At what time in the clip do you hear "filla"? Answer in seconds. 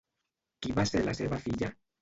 1.47-1.75